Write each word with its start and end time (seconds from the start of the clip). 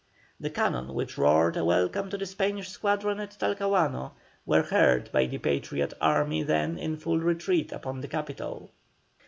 The 0.39 0.49
cannon 0.49 0.95
which 0.95 1.15
roared 1.15 1.55
a 1.57 1.63
welcome 1.63 2.09
to 2.09 2.17
the 2.17 2.25
Spanish 2.25 2.69
squadron 2.69 3.19
at 3.19 3.37
Talcahuano, 3.39 4.13
were 4.47 4.63
heard 4.63 5.11
by 5.11 5.27
the 5.27 5.37
Patriot 5.37 5.93
army 6.01 6.41
then 6.41 6.79
in 6.79 6.97
full 6.97 7.19
retreat 7.19 7.71
upon 7.71 8.01
the 8.01 8.07
capital. 8.07 8.71